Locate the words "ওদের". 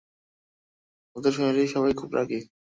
1.15-1.33